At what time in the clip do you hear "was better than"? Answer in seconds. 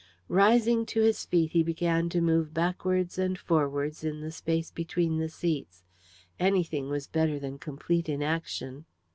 6.89-7.59